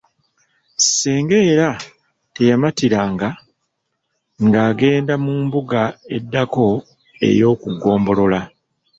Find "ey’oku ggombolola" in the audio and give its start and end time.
7.27-8.41